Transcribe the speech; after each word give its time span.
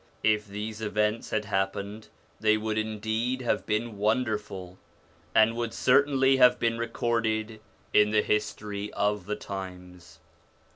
If 0.23 0.47
these 0.47 0.81
events 0.81 1.29
had 1.29 1.45
happened 1.45 2.07
they 2.39 2.57
would 2.57 2.75
indeed 2.79 3.43
have 3.43 3.67
been 3.67 3.97
wonderful, 3.99 4.79
and 5.35 5.55
would 5.55 5.75
certainly 5.75 6.37
have 6.37 6.57
been 6.57 6.79
recorded 6.79 7.59
in 7.93 8.09
the 8.09 8.23
history 8.23 8.91
of 8.93 9.27
the 9.27 9.35
times. 9.35 10.19